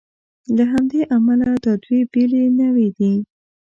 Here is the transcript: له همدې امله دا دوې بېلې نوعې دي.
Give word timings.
له 0.55 0.63
همدې 0.71 1.01
امله 1.15 1.49
دا 1.65 1.73
دوې 1.83 1.99
بېلې 2.11 2.43
نوعې 2.59 2.89
دي. 2.97 3.13